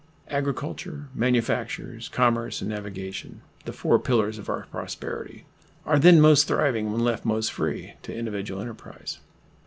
[0.29, 5.45] Agriculture, manufactures, commerce, and navigation, the four pillars of our prosperity,
[5.85, 9.19] are then most thriving when left most free to individual enterprise.